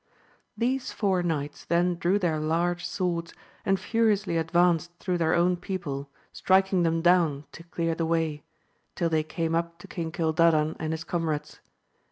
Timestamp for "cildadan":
10.11-10.75